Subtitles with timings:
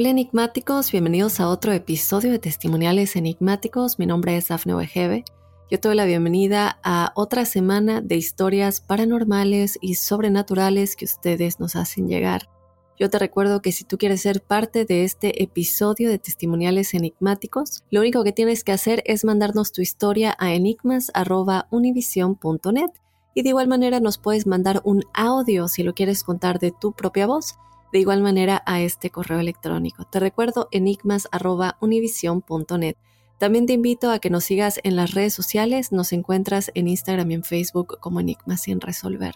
[0.00, 3.98] Hola enigmáticos, bienvenidos a otro episodio de Testimoniales Enigmáticos.
[3.98, 5.26] Mi nombre es Dafne Wegebe.
[5.70, 11.60] Yo te doy la bienvenida a otra semana de historias paranormales y sobrenaturales que ustedes
[11.60, 12.48] nos hacen llegar.
[12.98, 17.84] Yo te recuerdo que si tú quieres ser parte de este episodio de Testimoniales Enigmáticos,
[17.90, 22.90] lo único que tienes que hacer es mandarnos tu historia a enigmas.univision.net
[23.34, 26.92] y de igual manera nos puedes mandar un audio si lo quieres contar de tu
[26.92, 27.58] propia voz
[27.92, 30.04] de igual manera a este correo electrónico.
[30.04, 32.96] Te recuerdo enigmas.univision.net.
[33.38, 37.30] También te invito a que nos sigas en las redes sociales, nos encuentras en Instagram
[37.30, 39.34] y en Facebook como Enigmas sin resolver.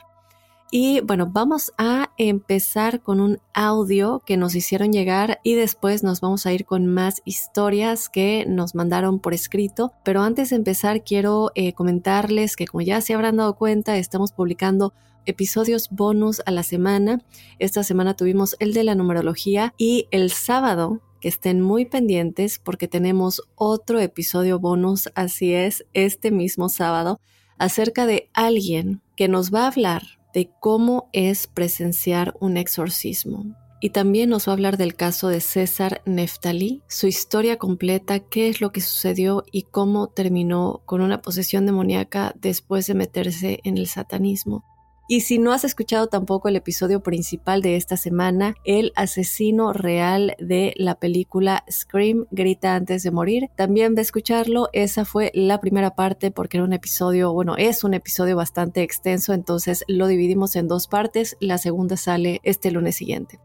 [0.77, 6.21] Y bueno, vamos a empezar con un audio que nos hicieron llegar y después nos
[6.21, 9.93] vamos a ir con más historias que nos mandaron por escrito.
[10.05, 14.33] Pero antes de empezar quiero eh, comentarles que como ya se habrán dado cuenta, estamos
[14.33, 14.93] publicando
[15.27, 17.21] episodios bonus a la semana.
[17.59, 22.89] Esta semana tuvimos el de la numerología y el sábado que estén muy pendientes porque
[22.89, 27.19] tenemos otro episodio bonus, así es, este mismo sábado,
[27.57, 30.03] acerca de alguien que nos va a hablar
[30.35, 33.57] de cómo es presenciar un exorcismo.
[33.81, 38.49] Y también nos va a hablar del caso de César Neftalí, su historia completa, qué
[38.49, 43.77] es lo que sucedió y cómo terminó con una posesión demoníaca después de meterse en
[43.77, 44.65] el satanismo.
[45.07, 50.35] Y si no has escuchado tampoco el episodio principal de esta semana, el asesino real
[50.39, 54.71] de la película Scream, Grita antes de morir, también ve a escucharlo.
[54.73, 59.35] Esa fue la primera parte porque era un episodio, bueno, es un episodio bastante extenso,
[59.35, 61.37] entonces lo dividimos en dos partes.
[61.39, 63.41] La segunda sale este lunes siguiente.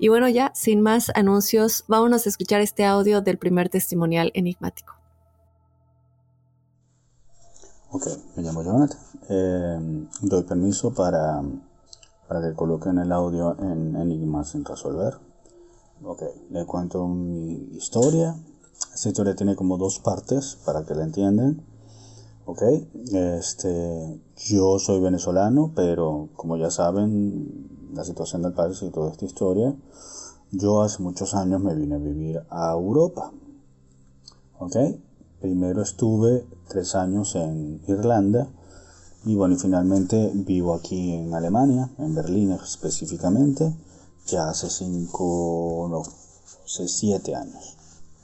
[0.00, 4.95] Y bueno, ya sin más anuncios, vámonos a escuchar este audio del primer testimonial enigmático.
[7.96, 8.98] Ok, me llamo Jonathan.
[9.30, 11.42] Eh, doy permiso para,
[12.28, 15.14] para que coloquen el audio en Enigmas sin resolver.
[16.04, 18.36] Ok, le cuento mi historia.
[18.92, 21.62] Esta historia tiene como dos partes para que la entiendan.
[22.44, 22.60] Ok,
[23.14, 29.24] este, yo soy venezolano, pero como ya saben, la situación del país y toda esta
[29.24, 29.74] historia,
[30.50, 33.32] yo hace muchos años me vine a vivir a Europa.
[34.58, 34.76] Ok,
[35.40, 38.48] Primero estuve tres años en Irlanda
[39.26, 43.74] y bueno, y finalmente vivo aquí en Alemania, en Berlín específicamente,
[44.26, 46.02] ya hace cinco, no,
[46.64, 47.76] hace siete años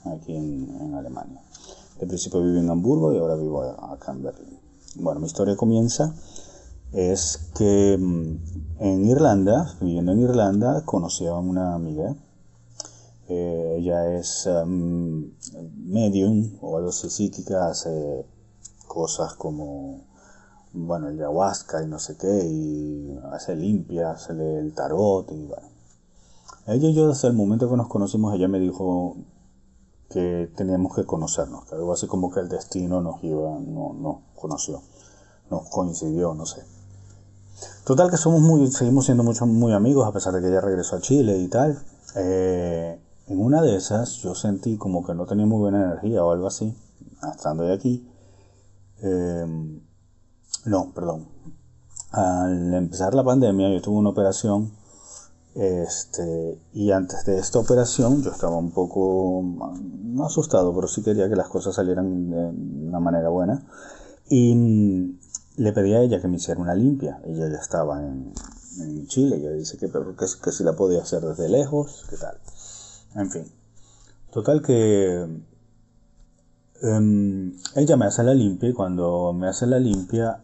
[0.05, 1.41] aquí en, Alemania.
[1.99, 4.59] De principio viví en Hamburgo y ahora vivo acá en Berlín.
[4.95, 6.13] Bueno, mi historia comienza
[6.93, 12.15] es que en Irlanda, viviendo en Irlanda, conocí a una amiga
[13.29, 15.31] eh, ella es um,
[15.77, 18.25] medium o algo así psíquica, hace
[18.87, 20.05] cosas como,
[20.73, 25.67] bueno, el ayahuasca y no sé qué, y hace limpia, hace el tarot y bueno.
[26.67, 29.17] Ella y yo desde el momento que nos conocimos, ella me dijo
[30.09, 34.17] que teníamos que conocernos, que algo así como que el destino nos iba, no, nos
[34.35, 34.81] conoció,
[35.49, 36.63] nos coincidió, no sé.
[37.85, 40.97] Total que somos muy, seguimos siendo mucho, muy amigos a pesar de que ella regresó
[40.97, 41.81] a Chile y tal.
[42.15, 46.31] Eh, en una de esas yo sentí como que no tenía muy buena energía o
[46.31, 46.75] algo así,
[47.35, 48.07] estando de aquí.
[49.01, 49.79] Eh,
[50.65, 51.27] no, perdón.
[52.11, 54.71] Al empezar la pandemia yo tuve una operación
[55.55, 61.29] este, y antes de esta operación yo estaba un poco, no asustado, pero sí quería
[61.29, 63.63] que las cosas salieran de una manera buena.
[64.29, 65.15] Y
[65.57, 67.21] le pedí a ella que me hiciera una limpia.
[67.25, 68.33] Ella ya estaba en,
[69.07, 69.35] Chile.
[69.35, 72.37] Ella dice que, que, que si la podía hacer desde lejos, ¿qué tal?
[73.15, 73.45] En fin.
[74.31, 75.27] Total que
[76.81, 80.41] um, ella me hace la limpia y cuando me hace la limpia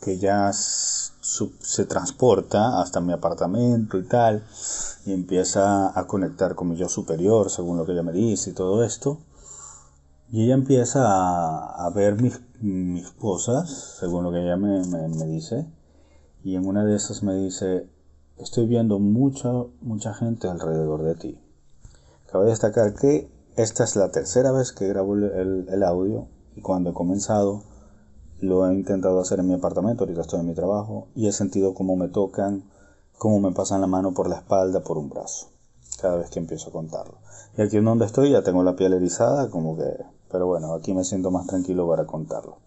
[0.00, 4.44] que ya se transporta hasta mi apartamento y tal,
[5.04, 8.54] y empieza a conectar con mi yo superior, según lo que ella me dice y
[8.54, 9.18] todo esto.
[10.30, 15.66] Y ella empieza a, ver mis, mis, cosas, según lo que ella me, me, dice.
[16.44, 17.88] Y en una de esas me dice,
[18.36, 19.50] estoy viendo mucha,
[19.80, 21.40] mucha gente alrededor de ti.
[22.30, 26.94] Cabe destacar que esta es la tercera vez que grabo el, audio y cuando he
[26.94, 27.62] comenzado
[28.40, 31.74] lo he intentado hacer en mi apartamento, ahorita estoy en mi trabajo y he sentido
[31.74, 32.64] cómo me tocan,
[33.16, 35.48] cómo me pasan la mano por la espalda, por un brazo,
[36.00, 37.18] cada vez que empiezo a contarlo.
[37.56, 39.96] Y aquí en donde estoy ya tengo la piel erizada, como que
[40.30, 42.58] pero bueno, aquí me siento más tranquilo para contarlo.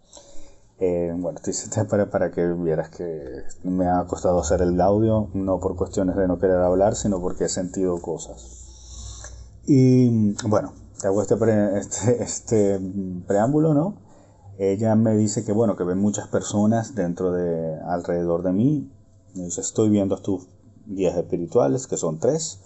[0.80, 1.54] Eh, bueno, te
[1.86, 6.28] para, para que vieras que me ha costado hacer el audio, no por cuestiones de
[6.28, 8.71] no querer hablar, sino porque he sentido cosas.
[9.66, 11.36] Y bueno, te hago este,
[11.78, 12.80] este, este
[13.28, 13.96] preámbulo, ¿no?
[14.58, 18.92] Ella me dice que bueno, que ven muchas personas dentro de, alrededor de mí.
[19.34, 20.48] Me dice, estoy viendo tus
[20.86, 22.60] guías espirituales, que son tres,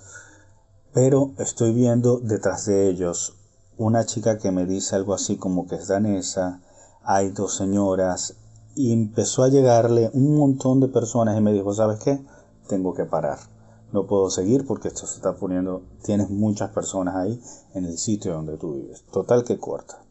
[0.93, 3.37] pero estoy viendo detrás de ellos
[3.77, 6.61] una chica que me dice algo así como que es danesa,
[7.03, 8.35] hay dos señoras,
[8.75, 12.19] y empezó a llegarle un montón de personas y me dijo, ¿sabes qué?
[12.67, 13.54] Tengo que parar.
[13.95, 17.41] No puedo seguir porque esto se está poniendo, tienes muchas personas ahí
[17.75, 19.05] en el sitio donde tú vives.
[19.09, 20.03] Total que corta.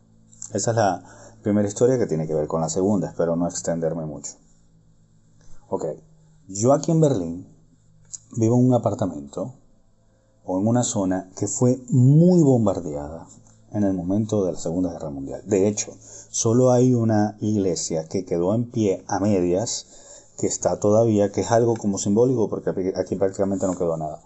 [0.55, 1.05] Esa es la
[1.43, 4.33] primera historia que tiene que ver con la segunda, espero no extenderme mucho.
[5.69, 5.85] Ok,
[6.49, 7.47] yo aquí en Berlín
[8.39, 9.53] vivo en un apartamento
[10.47, 13.27] o en una zona que fue muy bombardeada
[13.71, 15.43] en el momento de la Segunda Guerra Mundial.
[15.45, 15.93] De hecho,
[16.31, 21.51] solo hay una iglesia que quedó en pie a medias, que está todavía, que es
[21.51, 24.21] algo como simbólico, porque aquí prácticamente no quedó nada.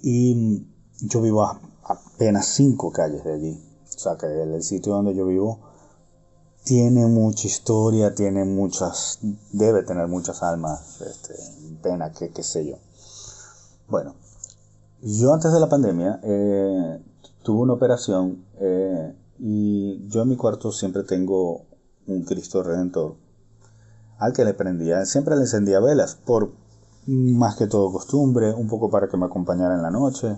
[0.00, 0.66] Y
[1.00, 3.64] yo vivo a apenas cinco calles de allí.
[3.84, 5.58] O sea que el, sitio donde yo vivo
[6.64, 9.18] tiene mucha historia, tiene muchas,
[9.52, 11.34] debe tener muchas almas, este,
[11.82, 12.76] pena, que qué sé yo.
[13.88, 14.14] Bueno,
[15.00, 17.02] yo antes de la pandemia eh,
[17.42, 21.62] tuve una operación eh, y yo en mi cuarto siempre tengo
[22.06, 23.16] un Cristo Redentor
[24.18, 26.50] al que le prendía, siempre le encendía velas, por
[27.06, 30.36] más que todo costumbre, un poco para que me acompañara en la noche.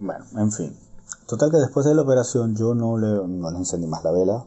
[0.00, 0.76] Bueno, en fin.
[1.26, 4.44] Total que después de la operación yo no le, no le encendí más la vela,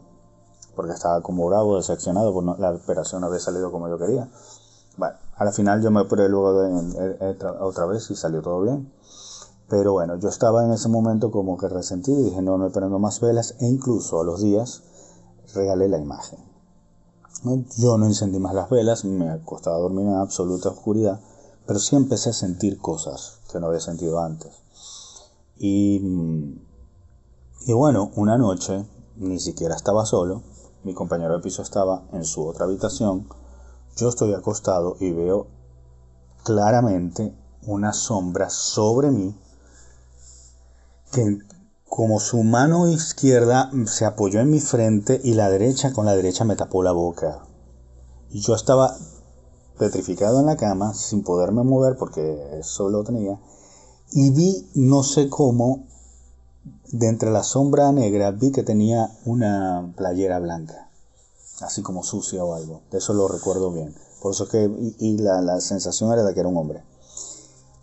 [0.75, 4.29] porque estaba como bravo, decepcionado, por la operación no había salido como yo quería.
[4.97, 8.91] Bueno, a la final yo me operé luego de, otra vez y salió todo bien.
[9.69, 12.99] Pero bueno, yo estaba en ese momento como que resentido y dije, no, no prendo
[12.99, 14.83] más velas e incluso a los días
[15.53, 16.39] regalé la imagen.
[17.43, 21.19] Yo no encendí más las velas, me acostaba a dormir en absoluta oscuridad,
[21.65, 24.51] pero sí empecé a sentir cosas que no había sentido antes.
[25.57, 26.01] Y,
[27.65, 28.85] y bueno, una noche,
[29.17, 30.43] ni siquiera estaba solo,
[30.83, 33.27] mi compañero de piso estaba en su otra habitación,
[33.95, 35.47] yo estoy acostado y veo
[36.43, 37.35] claramente
[37.65, 39.35] una sombra sobre mí
[41.11, 41.39] que
[41.89, 46.43] como su mano izquierda se apoyó en mi frente y la derecha con la derecha
[46.43, 47.43] me tapó la boca.
[48.29, 48.95] Y yo estaba
[49.77, 53.39] petrificado en la cama sin poderme mover porque eso lo tenía.
[54.11, 55.85] Y vi, no sé cómo,
[56.91, 60.89] de entre la sombra negra vi que tenía una playera blanca.
[61.61, 62.81] Así como sucia o algo.
[62.91, 63.95] De eso lo recuerdo bien.
[64.21, 64.69] Por eso que,
[64.99, 66.83] y, la, la sensación era de que era un hombre.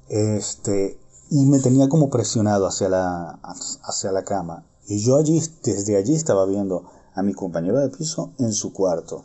[0.08, 0.98] Este,
[1.30, 3.40] y me tenía como presionado hacia la,
[3.82, 4.64] hacia la cama.
[4.86, 9.24] Y yo allí, desde allí estaba viendo a mi compañero de piso en su cuarto.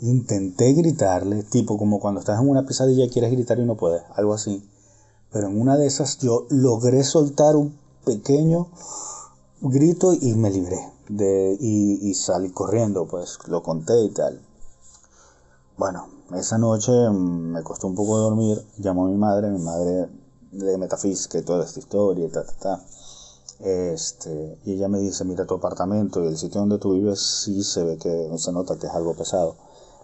[0.00, 4.02] Intenté gritarle, tipo como cuando estás en una pesadilla y quieres gritar y no puedes,
[4.14, 4.68] algo así.
[5.30, 8.68] Pero en una de esas yo logré soltar un pequeño
[9.60, 10.92] grito y me libré.
[11.08, 14.40] De, y, y salí corriendo, pues lo conté y tal.
[15.76, 20.08] Bueno, esa noche me costó un poco dormir, llamó a mi madre, mi madre
[20.52, 22.84] de metafísica y toda esta historia y ta, ta, ta.
[23.60, 27.64] Este, y ella me dice, mira tu apartamento y el sitio donde tú vives sí
[27.64, 29.56] se ve que se nota que es algo pesado.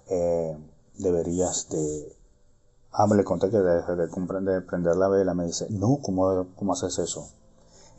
[0.09, 0.57] Eh,
[0.99, 2.17] deberías de...
[2.93, 5.35] Ah, me le conté que deje de, de, prender la vela.
[5.35, 7.29] Me dice, no, ¿cómo, ¿cómo haces eso?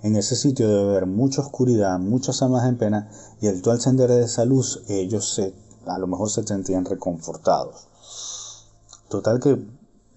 [0.03, 3.09] En ese sitio debe haber mucha oscuridad, muchas almas en pena,
[3.41, 5.53] y el tú encender esa luz, ellos se,
[5.87, 7.87] a lo mejor se sentían reconfortados.
[9.09, 9.65] Total que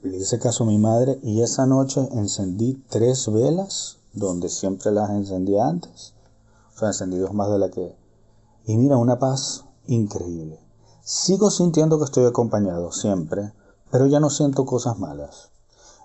[0.02, 5.10] le hice caso a mi madre y esa noche encendí tres velas donde siempre las
[5.10, 6.14] encendía antes.
[6.74, 7.96] O sea, encendí dos más de la que...
[8.64, 10.60] Y mira, una paz increíble.
[11.02, 13.52] Sigo sintiendo que estoy acompañado siempre,
[13.90, 15.50] pero ya no siento cosas malas.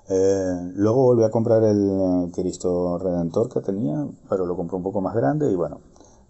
[0.09, 4.83] Eh, luego volví a comprar el eh, Cristo Redentor que tenía, pero lo compré un
[4.83, 5.79] poco más grande y bueno,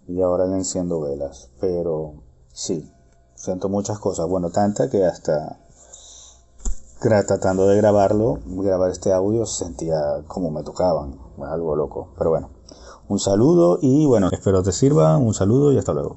[0.06, 1.50] y ahora le enciendo velas.
[1.60, 2.14] Pero
[2.52, 2.90] sí,
[3.34, 4.28] siento muchas cosas.
[4.28, 5.63] Bueno, tanta que hasta
[7.10, 11.18] tratando de grabarlo, grabar este audio, sentía como me tocaban.
[11.38, 12.08] Algo loco.
[12.16, 12.50] Pero bueno,
[13.08, 15.16] un saludo y bueno, espero te sirva.
[15.18, 16.16] Un saludo y hasta luego.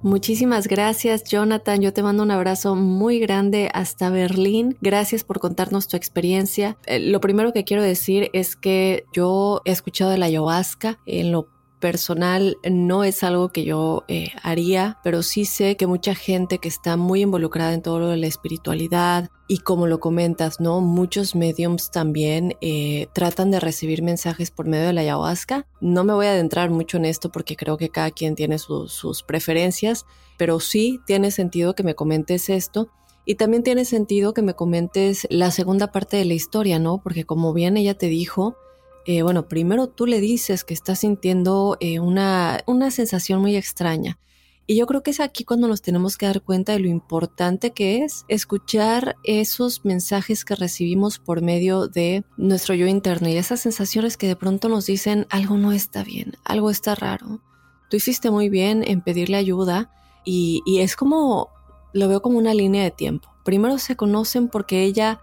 [0.00, 1.80] Muchísimas gracias, Jonathan.
[1.80, 4.76] Yo te mando un abrazo muy grande hasta Berlín.
[4.82, 6.76] Gracias por contarnos tu experiencia.
[6.84, 11.32] Eh, lo primero que quiero decir es que yo he escuchado de la ayahuasca en
[11.32, 11.53] lo
[11.84, 16.66] personal no es algo que yo eh, haría, pero sí sé que mucha gente que
[16.68, 20.80] está muy involucrada en todo lo de la espiritualidad y como lo comentas, ¿no?
[20.80, 25.66] Muchos mediums también eh, tratan de recibir mensajes por medio de la ayahuasca.
[25.82, 29.22] No me voy a adentrar mucho en esto porque creo que cada quien tiene sus
[29.22, 30.06] preferencias,
[30.38, 32.88] pero sí tiene sentido que me comentes esto.
[33.26, 37.02] Y también tiene sentido que me comentes la segunda parte de la historia, ¿no?
[37.02, 38.56] Porque como bien ella te dijo,
[39.06, 44.18] eh, bueno, primero tú le dices que estás sintiendo eh, una, una sensación muy extraña.
[44.66, 47.72] Y yo creo que es aquí cuando nos tenemos que dar cuenta de lo importante
[47.72, 53.60] que es escuchar esos mensajes que recibimos por medio de nuestro yo interno y esas
[53.60, 57.42] sensaciones que de pronto nos dicen algo no está bien, algo está raro.
[57.90, 59.90] Tú hiciste muy bien en pedirle ayuda
[60.24, 61.50] y, y es como,
[61.92, 63.28] lo veo como una línea de tiempo.
[63.44, 65.20] Primero se conocen porque ella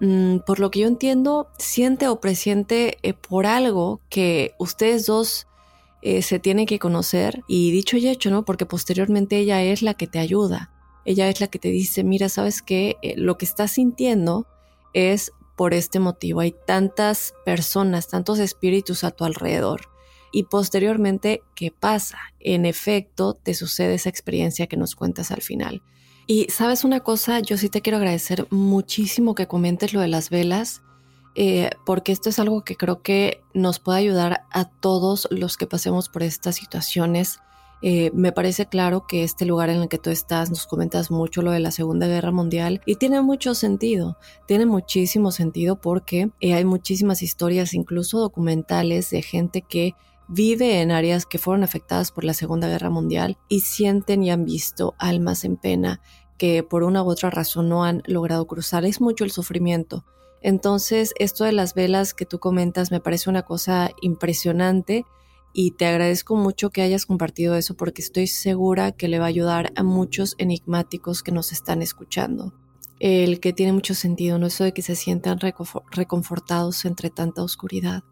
[0.00, 5.46] Mm, por lo que yo entiendo, siente o presiente eh, por algo que ustedes dos
[6.02, 8.44] eh, se tienen que conocer y dicho y hecho, ¿no?
[8.46, 10.70] Porque posteriormente ella es la que te ayuda.
[11.04, 14.46] Ella es la que te dice, mira, sabes que eh, lo que estás sintiendo
[14.94, 16.40] es por este motivo.
[16.40, 19.90] Hay tantas personas, tantos espíritus a tu alrededor.
[20.32, 22.18] Y posteriormente, ¿qué pasa?
[22.38, 25.82] En efecto, te sucede esa experiencia que nos cuentas al final.
[26.30, 30.30] Y sabes una cosa, yo sí te quiero agradecer muchísimo que comentes lo de las
[30.30, 30.80] velas,
[31.34, 35.66] eh, porque esto es algo que creo que nos puede ayudar a todos los que
[35.66, 37.40] pasemos por estas situaciones.
[37.82, 41.42] Eh, me parece claro que este lugar en el que tú estás, nos comentas mucho
[41.42, 46.54] lo de la Segunda Guerra Mundial y tiene mucho sentido, tiene muchísimo sentido porque eh,
[46.54, 49.96] hay muchísimas historias, incluso documentales, de gente que
[50.32, 54.44] vive en áreas que fueron afectadas por la Segunda Guerra Mundial y sienten y han
[54.44, 56.00] visto almas en pena
[56.40, 58.86] que por una u otra razón no han logrado cruzar.
[58.86, 60.06] Es mucho el sufrimiento.
[60.40, 65.04] Entonces, esto de las velas que tú comentas me parece una cosa impresionante
[65.52, 69.28] y te agradezco mucho que hayas compartido eso porque estoy segura que le va a
[69.28, 72.54] ayudar a muchos enigmáticos que nos están escuchando.
[73.00, 75.40] El que tiene mucho sentido, no eso de que se sientan
[75.90, 78.02] reconfortados entre tanta oscuridad.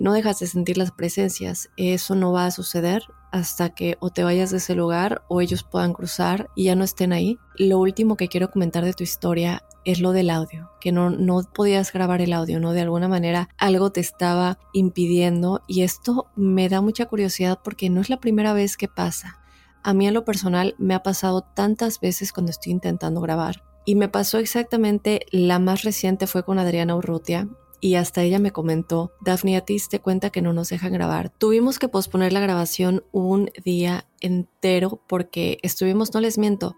[0.00, 4.24] No dejas de sentir las presencias, eso no va a suceder hasta que o te
[4.24, 7.38] vayas de ese lugar o ellos puedan cruzar y ya no estén ahí.
[7.56, 11.42] Lo último que quiero comentar de tu historia es lo del audio, que no, no
[11.54, 12.72] podías grabar el audio, ¿no?
[12.72, 18.00] De alguna manera algo te estaba impidiendo y esto me da mucha curiosidad porque no
[18.00, 19.38] es la primera vez que pasa.
[19.82, 23.62] A mí en lo personal me ha pasado tantas veces cuando estoy intentando grabar.
[23.84, 27.48] Y me pasó exactamente, la más reciente fue con Adriana Urrutia,
[27.80, 31.30] y hasta ella me comentó, Daphne, a ti te cuenta que no nos dejan grabar.
[31.30, 36.76] Tuvimos que posponer la grabación un día entero porque estuvimos, no les miento,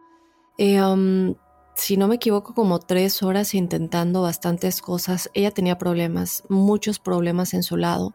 [0.58, 1.36] eh, um,
[1.74, 5.30] si no me equivoco, como tres horas intentando bastantes cosas.
[5.32, 8.14] Ella tenía problemas, muchos problemas en su lado.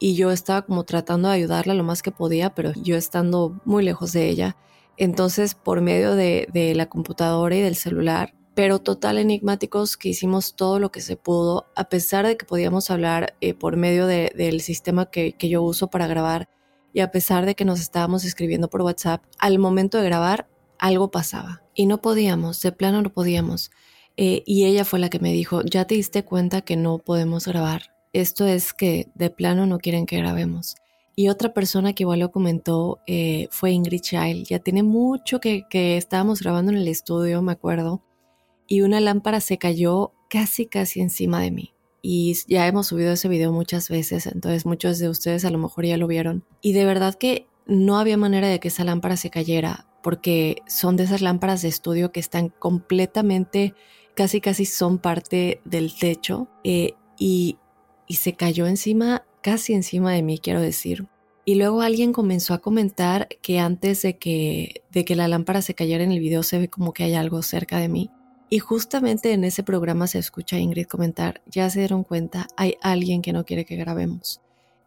[0.00, 3.84] Y yo estaba como tratando de ayudarla lo más que podía, pero yo estando muy
[3.84, 4.56] lejos de ella.
[4.96, 10.56] Entonces, por medio de, de la computadora y del celular, pero total enigmáticos que hicimos
[10.56, 14.62] todo lo que se pudo, a pesar de que podíamos hablar eh, por medio del
[14.62, 16.48] sistema que, yo uso para grabar
[16.94, 20.48] y a pesar de que nos estábamos escribiendo por WhatsApp, al momento de grabar
[20.78, 23.70] algo pasaba y no podíamos, de plano no podíamos.
[24.16, 27.46] Eh, y ella fue la que me dijo, ya te diste cuenta que no podemos
[27.46, 27.94] grabar.
[28.14, 30.76] Esto es que de plano no quieren que grabemos.
[31.14, 34.46] Y otra persona que igual lo comentó eh, fue Ingrid Child.
[34.46, 38.00] Ya tiene mucho que, que estábamos grabando en el estudio, me acuerdo
[38.66, 41.72] y una lámpara se cayó casi casi encima de mí.
[42.02, 45.86] Y ya hemos subido ese video muchas veces, entonces muchos de ustedes a lo mejor
[45.86, 46.44] ya lo vieron.
[46.60, 50.96] Y de verdad que no había manera de que esa lámpara se cayera, porque son
[50.96, 53.74] de esas lámparas de estudio que están completamente,
[54.14, 56.48] casi casi son parte del techo.
[56.62, 57.58] Eh, y,
[58.06, 61.08] y se cayó encima, casi encima de mí, quiero decir.
[61.44, 65.74] Y luego alguien comenzó a comentar que antes de que, de que la lámpara se
[65.74, 68.10] cayera en el video se ve como que hay algo cerca de mí.
[68.48, 73.22] Y justamente en ese programa se escucha Ingrid comentar, ya se dieron cuenta, hay alguien
[73.22, 74.40] que no quiere que grabemos.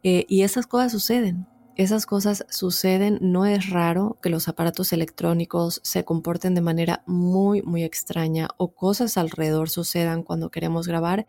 [0.04, 5.82] Eh, y esas cosas suceden, esas cosas suceden, no es raro que los aparatos electrónicos
[5.84, 11.28] se comporten de manera muy, muy extraña o cosas alrededor sucedan cuando queremos grabar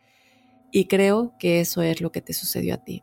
[0.70, 3.02] y creo que eso es lo que te sucedió a ti.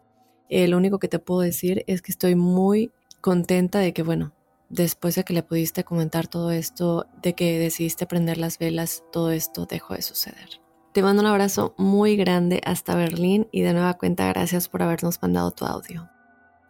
[0.49, 4.33] Eh, lo único que te puedo decir es que estoy muy contenta de que, bueno,
[4.69, 9.31] después de que le pudiste comentar todo esto, de que decidiste prender las velas, todo
[9.31, 10.61] esto dejó de suceder.
[10.93, 15.21] Te mando un abrazo muy grande hasta Berlín y de nueva cuenta gracias por habernos
[15.21, 16.09] mandado tu audio.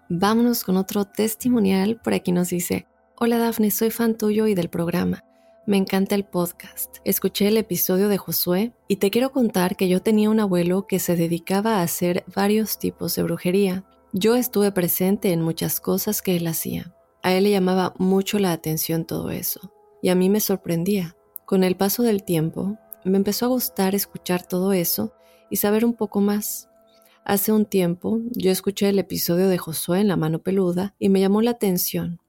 [0.10, 2.00] Vámonos con otro testimonial.
[2.04, 5.24] Por aquí nos dice, hola Dafne, soy fan tuyo y del programa.
[5.66, 6.98] Me encanta el podcast.
[7.04, 11.00] Escuché el episodio de Josué y te quiero contar que yo tenía un abuelo que
[11.00, 13.84] se dedicaba a hacer varios tipos de brujería.
[14.14, 16.97] Yo estuve presente en muchas cosas que él hacía.
[17.22, 19.72] A él le llamaba mucho la atención todo eso
[20.02, 21.16] y a mí me sorprendía.
[21.46, 25.14] Con el paso del tiempo, me empezó a gustar escuchar todo eso
[25.50, 26.70] y saber un poco más.
[27.24, 31.20] Hace un tiempo yo escuché el episodio de Josué en la mano peluda y me
[31.20, 32.22] llamó la atención,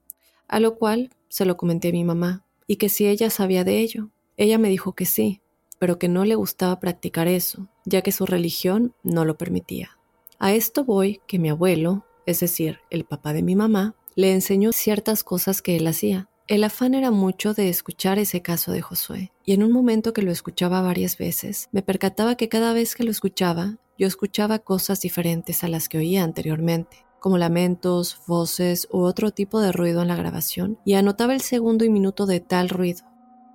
[0.47, 3.79] a lo cual se lo comenté a mi mamá y que si ella sabía de
[3.79, 4.09] ello.
[4.37, 5.41] Ella me dijo que sí,
[5.79, 9.97] pero que no le gustaba practicar eso, ya que su religión no lo permitía.
[10.37, 14.73] A esto voy que mi abuelo, es decir, el papá de mi mamá, le enseñó
[14.73, 16.27] ciertas cosas que él hacía.
[16.49, 20.23] El afán era mucho de escuchar ese caso de Josué, y en un momento que
[20.23, 24.99] lo escuchaba varias veces, me percataba que cada vez que lo escuchaba, yo escuchaba cosas
[24.99, 30.09] diferentes a las que oía anteriormente, como lamentos, voces u otro tipo de ruido en
[30.09, 33.05] la grabación, y anotaba el segundo y minuto de tal ruido.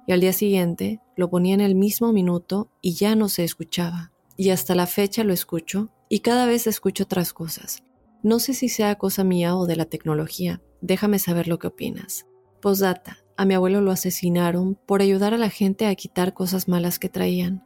[0.07, 4.13] Y al día siguiente lo ponía en el mismo minuto y ya no se escuchaba.
[4.39, 7.83] Y hasta la fecha lo escucho y cada vez escucho otras cosas.
[8.25, 10.63] No sé si sea cosa mía o de la tecnología.
[10.81, 12.25] Déjame saber lo que opinas.
[12.63, 13.19] Postdata.
[13.37, 17.11] A mi abuelo lo asesinaron por ayudar a la gente a quitar cosas malas que
[17.11, 17.63] traían.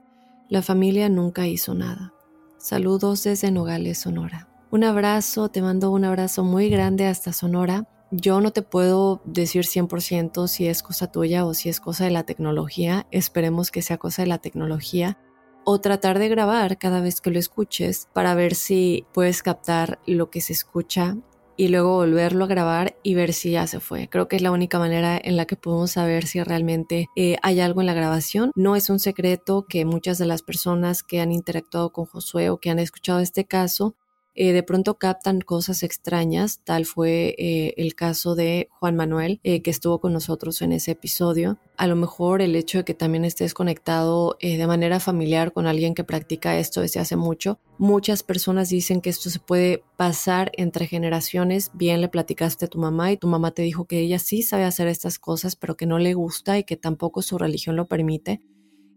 [0.48, 2.12] La familia nunca hizo nada.
[2.56, 4.48] Saludos desde Nogales, Sonora.
[4.72, 7.86] Un abrazo, te mando un abrazo muy grande hasta Sonora.
[8.10, 12.10] Yo no te puedo decir 100% si es cosa tuya o si es cosa de
[12.10, 13.06] la tecnología.
[13.12, 15.18] Esperemos que sea cosa de la tecnología.
[15.70, 20.30] O tratar de grabar cada vez que lo escuches para ver si puedes captar lo
[20.30, 21.18] que se escucha
[21.58, 24.08] y luego volverlo a grabar y ver si ya se fue.
[24.08, 27.60] Creo que es la única manera en la que podemos saber si realmente eh, hay
[27.60, 28.50] algo en la grabación.
[28.54, 32.56] No es un secreto que muchas de las personas que han interactuado con Josué o
[32.56, 33.94] que han escuchado este caso
[34.40, 36.60] eh, de pronto captan cosas extrañas.
[36.62, 40.92] Tal fue eh, el caso de Juan Manuel, eh, que estuvo con nosotros en ese
[40.92, 41.58] episodio.
[41.76, 45.92] A lo mejor el hecho de que también estés conectado de manera familiar con alguien
[45.92, 47.58] que practica esto desde hace mucho.
[47.78, 51.72] Muchas personas dicen que esto se puede pasar entre generaciones.
[51.74, 54.62] Bien le platicaste a tu mamá y tu mamá te dijo que ella sí sabe
[54.64, 58.40] hacer estas cosas, pero que no le gusta y que tampoco su religión lo permite.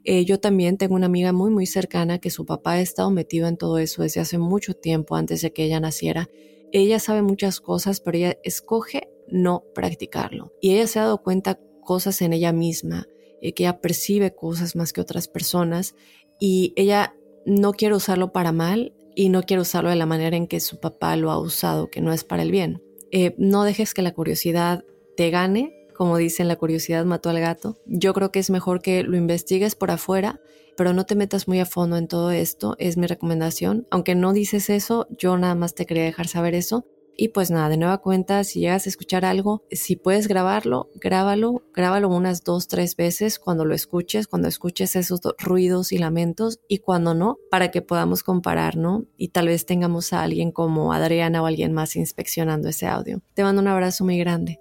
[0.03, 3.47] Eh, yo también tengo una amiga muy, muy cercana que su papá ha estado metido
[3.47, 6.29] en todo eso desde hace mucho tiempo, antes de que ella naciera.
[6.71, 10.53] Ella sabe muchas cosas, pero ella escoge no practicarlo.
[10.61, 13.07] Y ella se ha dado cuenta cosas en ella misma,
[13.41, 15.95] eh, que ella percibe cosas más que otras personas
[16.39, 20.47] y ella no quiere usarlo para mal y no quiere usarlo de la manera en
[20.47, 22.81] que su papá lo ha usado, que no es para el bien.
[23.11, 24.85] Eh, no dejes que la curiosidad
[25.17, 27.77] te gane como dicen, la curiosidad mató al gato.
[27.85, 30.39] Yo creo que es mejor que lo investigues por afuera,
[30.77, 33.87] pero no te metas muy a fondo en todo esto, es mi recomendación.
[33.91, 36.85] Aunque no dices eso, yo nada más te quería dejar saber eso.
[37.15, 41.61] Y pues nada, de nueva cuenta, si llegas a escuchar algo, si puedes grabarlo, grábalo,
[41.73, 46.79] grábalo unas dos, tres veces cuando lo escuches, cuando escuches esos ruidos y lamentos y
[46.79, 49.05] cuando no, para que podamos comparar, ¿no?
[49.17, 53.21] Y tal vez tengamos a alguien como Adriana o alguien más inspeccionando ese audio.
[53.35, 54.59] Te mando un abrazo muy grande.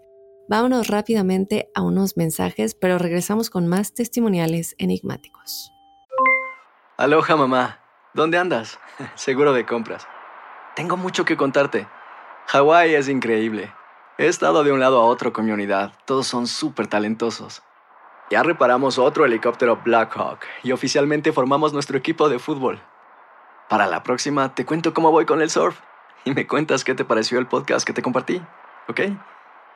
[0.51, 5.73] Vámonos rápidamente a unos mensajes, pero regresamos con más testimoniales enigmáticos.
[6.97, 7.79] Aloha mamá,
[8.15, 8.81] ¿dónde andas?
[9.15, 10.09] Seguro de compras.
[10.75, 11.87] Tengo mucho que contarte.
[12.49, 13.73] Hawái es increíble.
[14.19, 15.93] He estado de un lado a otro con mi unidad.
[16.05, 17.63] Todos son súper talentosos.
[18.29, 22.81] Ya reparamos otro helicóptero Blackhawk y oficialmente formamos nuestro equipo de fútbol.
[23.69, 25.79] Para la próxima te cuento cómo voy con el surf
[26.25, 28.43] y me cuentas qué te pareció el podcast que te compartí,
[28.89, 29.01] ¿ok?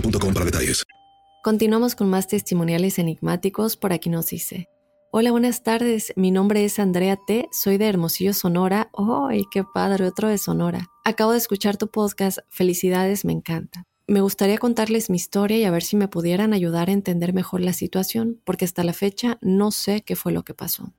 [0.00, 0.84] para detalles.
[1.42, 4.68] Continuamos con más testimoniales enigmáticos por aquí nos dice.
[5.10, 6.12] Hola, buenas tardes.
[6.16, 7.48] Mi nombre es Andrea T.
[7.50, 8.90] Soy de Hermosillo, Sonora.
[8.96, 10.04] ¡Ay, qué padre!
[10.06, 10.88] Otro de Sonora.
[11.04, 12.38] Acabo de escuchar tu podcast.
[12.50, 13.86] Felicidades, me encanta.
[14.06, 17.60] Me gustaría contarles mi historia y a ver si me pudieran ayudar a entender mejor
[17.60, 20.92] la situación, porque hasta la fecha no sé qué fue lo que pasó.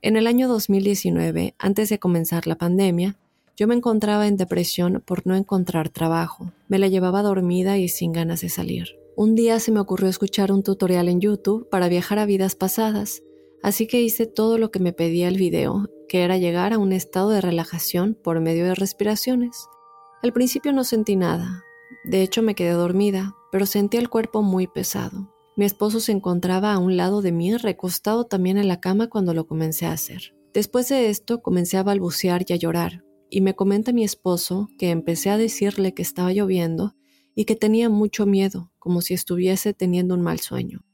[0.00, 3.16] En el año 2019, antes de comenzar la pandemia,
[3.56, 6.52] yo me encontraba en depresión por no encontrar trabajo.
[6.68, 8.88] Me la llevaba dormida y sin ganas de salir.
[9.16, 13.22] Un día se me ocurrió escuchar un tutorial en YouTube para viajar a vidas pasadas,
[13.62, 16.92] así que hice todo lo que me pedía el video, que era llegar a un
[16.92, 19.68] estado de relajación por medio de respiraciones.
[20.22, 21.62] Al principio no sentí nada,
[22.04, 25.30] de hecho me quedé dormida, pero sentí el cuerpo muy pesado.
[25.56, 29.32] Mi esposo se encontraba a un lado de mí, recostado también en la cama cuando
[29.32, 30.34] lo comencé a hacer.
[30.52, 34.90] Después de esto comencé a balbucear y a llorar, y me comenta mi esposo que
[34.90, 36.94] empecé a decirle que estaba lloviendo
[37.34, 40.84] y que tenía mucho miedo, como si estuviese teniendo un mal sueño.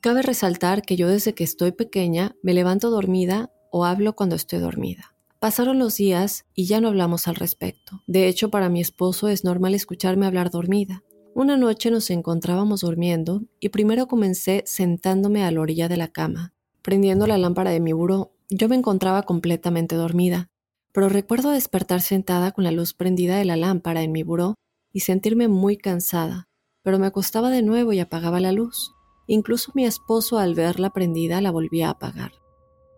[0.00, 4.60] Cabe resaltar que yo desde que estoy pequeña me levanto dormida o hablo cuando estoy
[4.60, 5.16] dormida.
[5.40, 8.00] Pasaron los días y ya no hablamos al respecto.
[8.06, 11.02] De hecho, para mi esposo es normal escucharme hablar dormida.
[11.34, 16.54] Una noche nos encontrábamos durmiendo y primero comencé sentándome a la orilla de la cama.
[16.82, 20.48] Prendiendo la lámpara de mi buró, yo me encontraba completamente dormida,
[20.96, 24.54] pero recuerdo despertar sentada con la luz prendida de la lámpara en mi buró
[24.94, 26.48] y sentirme muy cansada,
[26.82, 28.94] pero me acostaba de nuevo y apagaba la luz.
[29.26, 32.32] Incluso mi esposo al verla prendida la volvía a apagar.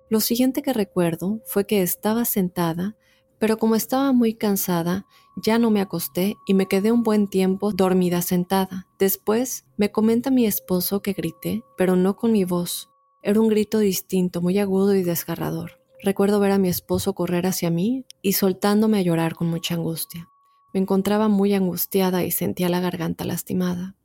[0.08, 2.94] Lo siguiente que recuerdo fue que estaba sentada,
[3.40, 7.72] pero como estaba muy cansada, ya no me acosté y me quedé un buen tiempo
[7.72, 8.86] dormida sentada.
[9.00, 12.90] Después me comenta mi esposo que grité, pero no con mi voz.
[13.24, 15.77] Era un grito distinto, muy agudo y desgarrador.
[16.02, 20.28] Recuerdo ver a mi esposo correr hacia mí y soltándome a llorar con mucha angustia.
[20.72, 23.96] Me encontraba muy angustiada y sentía la garganta lastimada.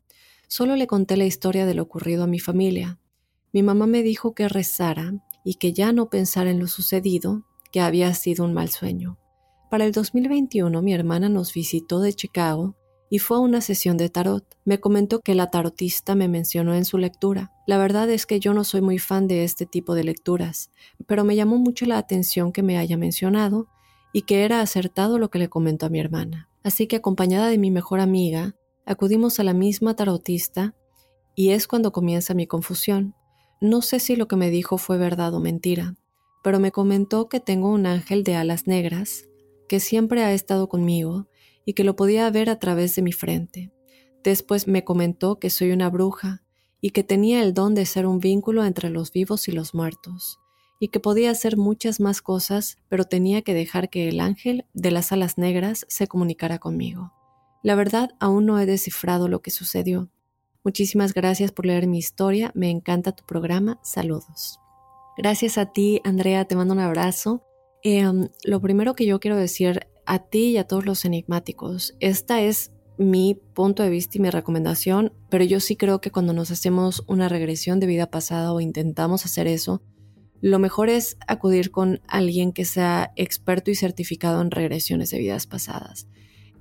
[0.48, 3.00] Solo le conté la historia de lo ocurrido a mi familia.
[3.52, 7.82] Mi mamá me dijo que rezara y que ya no pensara en lo sucedido, que
[7.82, 9.20] había sido un mal sueño.
[9.70, 12.76] Para el 2021 mi hermana nos visitó de Chicago
[13.10, 14.44] y fue a una sesión de tarot.
[14.66, 17.52] Me comentó que la tarotista me mencionó en su lectura.
[17.68, 20.72] La verdad es que yo no soy muy fan de este tipo de lecturas,
[21.06, 23.68] pero me llamó mucho la atención que me haya mencionado
[24.14, 26.50] y que era acertado lo que le comentó a mi hermana.
[26.64, 30.74] Así que acompañada de mi mejor amiga, acudimos a la misma tarotista
[31.36, 33.16] y es cuando comienza mi confusión.
[33.60, 35.96] No sé si lo que me dijo fue verdad o mentira,
[36.44, 39.26] pero me comentó que tengo un ángel de alas negras,
[39.68, 41.28] que siempre ha estado conmigo
[41.66, 43.72] y que lo podía ver a través de mi frente.
[44.24, 46.44] Después me comentó que soy una bruja
[46.82, 50.40] y que tenía el don de ser un vínculo entre los vivos y los muertos,
[50.80, 54.92] y que podía hacer muchas más cosas, pero tenía que dejar que el ángel de
[54.92, 57.14] las alas negras se comunicara conmigo.
[57.64, 60.10] La verdad, aún no he descifrado lo que sucedió.
[60.66, 64.60] Muchísimas gracias por leer mi historia, me encanta tu programa, saludos.
[65.18, 67.44] Gracias a ti, Andrea, te mando un abrazo.
[67.84, 71.96] Em, lo primero que yo quiero decir a ti y a todos los enigmáticos.
[72.00, 76.34] Esta es mi punto de vista y mi recomendación, pero yo sí creo que cuando
[76.34, 79.82] nos hacemos una regresión de vida pasada o intentamos hacer eso,
[80.42, 85.48] lo mejor es acudir con alguien que sea experto y certificado en regresiones de vidas
[85.48, 86.08] pasadas.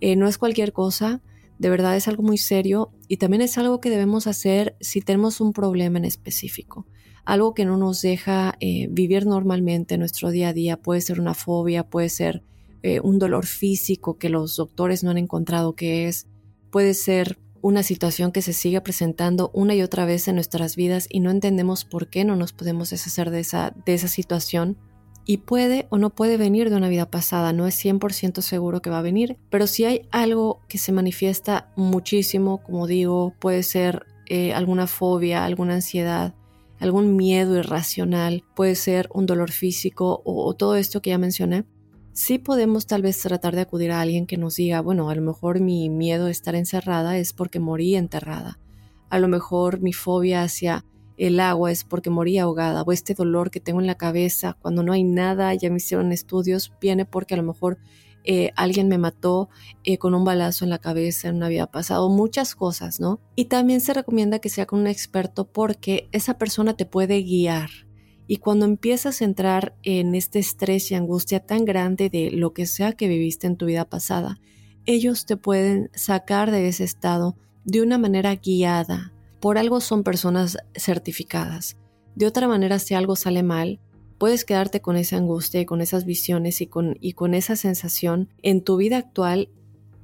[0.00, 1.20] Eh, no es cualquier cosa,
[1.59, 5.40] de verdad es algo muy serio y también es algo que debemos hacer si tenemos
[5.40, 6.87] un problema en específico.
[7.24, 10.76] Algo que no nos deja eh, vivir normalmente en nuestro día a día.
[10.76, 12.42] Puede ser una fobia, puede ser
[12.82, 16.26] eh, un dolor físico que los doctores no han encontrado que es,
[16.70, 21.06] puede ser una situación que se sigue presentando una y otra vez en nuestras vidas
[21.08, 24.76] y no entendemos por qué no nos podemos deshacer de esa, de esa situación.
[25.24, 28.90] Y puede o no puede venir de una vida pasada, no es 100% seguro que
[28.90, 34.04] va a venir, pero si hay algo que se manifiesta muchísimo, como digo, puede ser
[34.28, 36.34] eh, alguna fobia, alguna ansiedad,
[36.80, 41.64] algún miedo irracional, puede ser un dolor físico o todo esto que ya mencioné,
[42.12, 45.22] sí podemos tal vez tratar de acudir a alguien que nos diga, bueno, a lo
[45.22, 48.59] mejor mi miedo de estar encerrada es porque morí enterrada.
[49.11, 50.85] A lo mejor mi fobia hacia
[51.16, 54.83] el agua es porque morí ahogada o este dolor que tengo en la cabeza cuando
[54.83, 57.79] no hay nada, ya me hicieron estudios, viene porque a lo mejor
[58.25, 59.48] eh, alguien me mató
[59.85, 63.20] eh, con un balazo en la cabeza en una vida pasada, muchas cosas, ¿no?
[63.35, 67.70] Y también se recomienda que sea con un experto porque esa persona te puede guiar.
[68.26, 72.66] Y cuando empiezas a entrar en este estrés y angustia tan grande de lo que
[72.66, 74.38] sea que viviste en tu vida pasada,
[74.87, 79.12] ellos te pueden sacar de ese estado de una manera guiada.
[79.40, 81.76] Por algo son personas certificadas.
[82.14, 83.80] De otra manera, si algo sale mal,
[84.18, 88.28] puedes quedarte con esa angustia y con esas visiones y con, y con esa sensación
[88.42, 89.48] en tu vida actual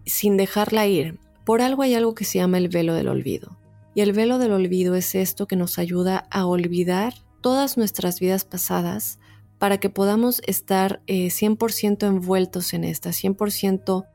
[0.06, 1.18] sin dejarla ir.
[1.44, 3.58] Por algo hay algo que se llama el velo del olvido.
[3.94, 8.44] Y el velo del olvido es esto que nos ayuda a olvidar todas nuestras vidas
[8.44, 9.18] pasadas
[9.58, 14.06] para que podamos estar 100% eh, envueltos en esta, 100%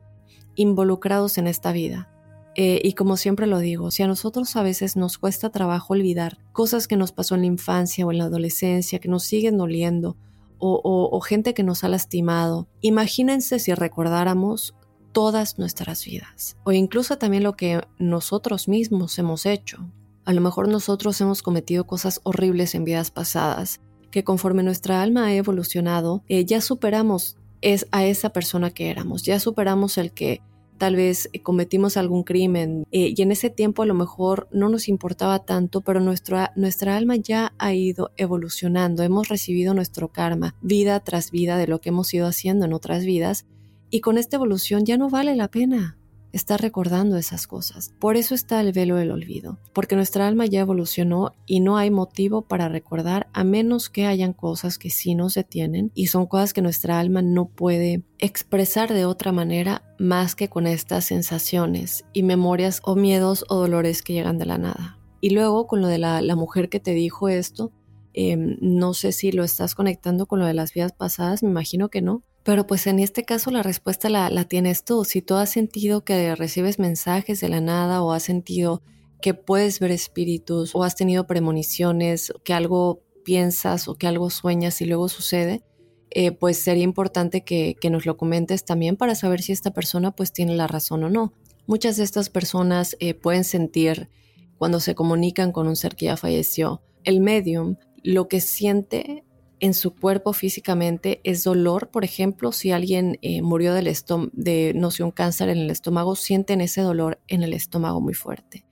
[0.56, 2.10] involucrados en esta vida.
[2.56, 6.38] Eh, y como siempre lo digo, si a nosotros a veces nos cuesta trabajo olvidar
[6.52, 10.18] cosas que nos pasó en la infancia o en la adolescencia, que nos siguen doliendo,
[10.66, 14.76] o, gente que nos ha lastimado, imagínense si recordáramos
[15.12, 19.86] todas nuestras vidas, o incluso también lo que nosotros mismos hemos hecho.
[20.26, 25.26] A lo mejor nosotros hemos cometido cosas horribles en vidas pasadas, que conforme nuestra alma
[25.26, 30.42] ha evolucionado, eh, ya superamos es a esa persona que éramos, ya superamos el que
[30.78, 34.70] tal vez eh, cometimos algún crimen eh, y en ese tiempo a lo mejor no
[34.70, 40.56] nos importaba tanto, pero nuestra, nuestra alma ya ha ido evolucionando, hemos recibido nuestro karma
[40.62, 43.46] vida tras vida de lo que hemos ido haciendo en otras vidas
[43.90, 45.98] y con esta evolución ya no vale la pena
[46.34, 47.93] está recordando esas cosas.
[48.00, 51.91] Por eso está el velo del olvido, porque nuestra alma ya evolucionó y no hay
[51.91, 56.52] motivo para recordar a menos que hayan cosas que sí nos detienen y son cosas
[56.52, 62.24] que nuestra alma no puede expresar de otra manera más que con estas sensaciones y
[62.24, 65.00] memorias o miedos o dolores que llegan de la nada.
[65.22, 67.72] Y luego con lo de la, mujer que te dijo esto,
[68.13, 71.89] em, no sé si lo estás conectando con lo de las vidas pasadas, me imagino
[71.89, 75.06] que no, pero pues en este caso la respuesta la, tienes tú.
[75.06, 78.82] Si tú has sentido que recibes mensajes de la nada o has sentido
[79.22, 84.82] que puedes ver espíritus o has tenido premoniciones, que algo piensas o que algo sueñas
[84.82, 85.64] y luego sucede,
[86.12, 90.34] eh, pues sería importante que, nos lo comentes también para saber si esta persona pues
[90.34, 91.34] tiene la razón o no.
[91.66, 94.10] Muchas de estas personas eh, pueden sentir
[94.58, 96.82] cuando se comunican con un ser que ya falleció.
[97.06, 99.24] El medium lo que siente
[99.63, 105.04] en su cuerpo físicamente es dolor, por ejemplo, si alguien eh, murió de, no sé,
[105.04, 108.65] un cáncer en el estómago, sienten ese dolor en el estómago muy fuerte.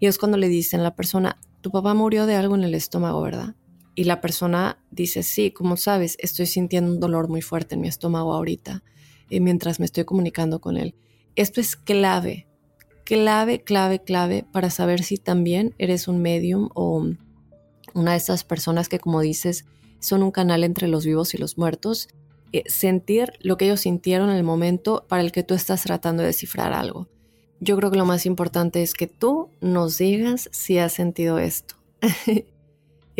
[0.00, 2.74] Y es cuando le dicen a la persona, tu papá murió de algo en el
[2.74, 3.56] estómago, ¿verdad?
[3.94, 7.88] Y la persona dice, sí, como sabes, estoy sintiendo un dolor muy fuerte en mi
[7.88, 8.82] estómago ahorita,
[9.28, 10.94] eh, mientras me estoy comunicando con él.
[11.36, 12.48] Esto es clave,
[13.04, 17.06] clave, clave, clave para saber si también eres un medium o
[17.92, 19.66] una de esas personas que, como dices,
[20.00, 22.08] son un canal entre los vivos y los muertos.
[22.52, 26.22] Eh, sentir lo que ellos sintieron en el momento para el que tú estás tratando
[26.22, 27.08] de descifrar algo.
[27.60, 31.76] Yo creo que lo más importante es que tú nos digas si has sentido esto.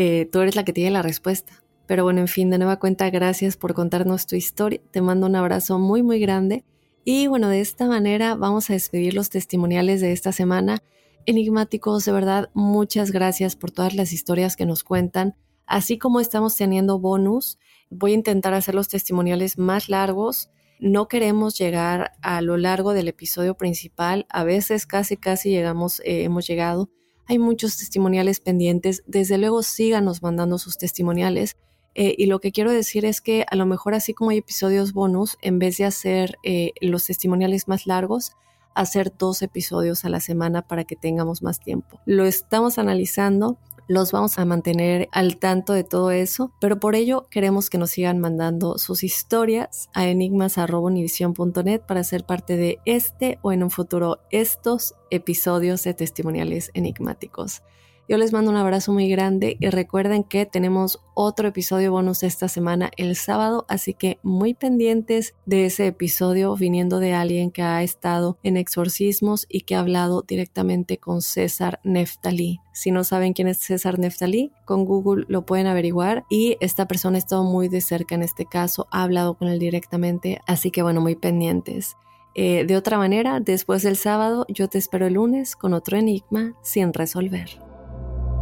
[0.01, 1.61] Eh, tú eres la que tiene la respuesta.
[1.89, 4.81] Pero bueno, en fin, de nueva cuenta, gracias por contarnos tu historia.
[4.93, 6.65] Te mando un abrazo muy, muy grande.
[7.05, 10.85] Y bueno, de esta manera vamos a despedir los testimoniales de esta semana.
[11.27, 15.35] Enigmáticos, de verdad, muchas gracias por todas las historias que nos cuentan.
[15.69, 17.59] Así como estamos teniendo bonus,
[17.91, 20.51] voy a intentar hacer los testimoniales más largos.
[20.81, 24.27] No queremos llegar a lo largo del episodio principal.
[24.31, 26.89] A veces casi casi llegamos, eh, hemos llegado.
[27.27, 29.03] Hay muchos testimoniales pendientes.
[29.07, 31.59] Desde luego síganos mandando sus testimoniales.
[31.95, 34.95] Eh, y lo que quiero decir es que a lo mejor así como hay episodios
[34.95, 38.33] bonus, en vez de hacer eh, los testimoniales más largos,
[38.75, 42.01] hacer dos episodios a la semana para que tengamos más tiempo.
[42.07, 47.27] Lo estamos analizando los vamos a mantener al tanto de todo eso, pero por ello
[47.31, 53.51] queremos que nos sigan mandando sus historias a enigmas.univision.net para ser parte de este o
[53.51, 57.63] en un futuro estos episodios de testimoniales enigmáticos.
[58.09, 62.49] Yo les mando un abrazo muy grande y recuerden que tenemos otro episodio bonus esta
[62.49, 67.83] semana el sábado, así que muy pendientes de ese episodio viniendo de alguien que ha
[67.83, 72.61] estado en exorcismos y que ha hablado directamente con César Neftalí.
[72.73, 77.17] Si no saben quién es César Neftalí, con Google lo pueden averiguar y esta persona
[77.17, 80.83] ha estado muy de cerca en este caso, ha hablado con él directamente, así que
[80.83, 81.99] bueno, muy pendientes.
[82.35, 86.55] Eh, de otra manera, después del sábado, yo te espero el lunes con otro enigma
[86.63, 87.68] sin resolver.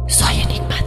[0.07, 0.86] Soy enigmático.